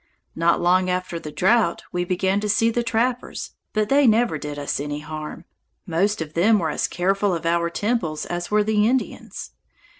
[0.35, 4.57] Not long after the drought we began to see the trappers, but they never did
[4.57, 5.45] us any harm.
[5.85, 9.51] Most of them were as careful of our temples as were the Indians.